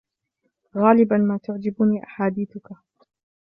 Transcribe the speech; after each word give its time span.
غالبا 0.77 1.17
ما 1.17 1.37
تعجبني 1.37 2.03
أحاديثك 2.03 2.69